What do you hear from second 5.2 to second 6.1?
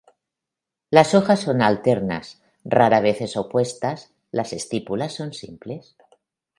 simples.